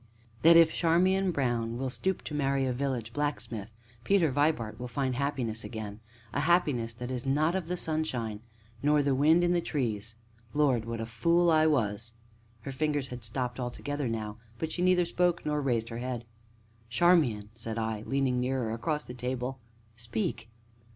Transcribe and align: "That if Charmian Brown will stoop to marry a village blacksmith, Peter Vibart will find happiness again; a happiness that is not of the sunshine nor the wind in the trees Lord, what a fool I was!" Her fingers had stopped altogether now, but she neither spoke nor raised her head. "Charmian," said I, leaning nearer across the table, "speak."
"That 0.41 0.57
if 0.57 0.73
Charmian 0.73 1.29
Brown 1.29 1.77
will 1.77 1.91
stoop 1.91 2.23
to 2.23 2.33
marry 2.33 2.65
a 2.65 2.73
village 2.73 3.13
blacksmith, 3.13 3.71
Peter 4.03 4.31
Vibart 4.31 4.79
will 4.79 4.87
find 4.87 5.13
happiness 5.13 5.63
again; 5.63 5.99
a 6.33 6.39
happiness 6.39 6.95
that 6.95 7.11
is 7.11 7.23
not 7.23 7.53
of 7.53 7.67
the 7.67 7.77
sunshine 7.77 8.41
nor 8.81 9.03
the 9.03 9.13
wind 9.13 9.43
in 9.43 9.53
the 9.53 9.61
trees 9.61 10.15
Lord, 10.55 10.85
what 10.85 10.99
a 11.01 11.05
fool 11.05 11.51
I 11.51 11.67
was!" 11.67 12.13
Her 12.61 12.71
fingers 12.71 13.09
had 13.09 13.23
stopped 13.23 13.59
altogether 13.59 14.07
now, 14.07 14.37
but 14.57 14.71
she 14.71 14.81
neither 14.81 15.05
spoke 15.05 15.45
nor 15.45 15.61
raised 15.61 15.89
her 15.89 15.99
head. 15.99 16.25
"Charmian," 16.89 17.49
said 17.55 17.77
I, 17.77 18.01
leaning 18.07 18.39
nearer 18.39 18.71
across 18.73 19.03
the 19.03 19.13
table, 19.13 19.59
"speak." 19.95 20.49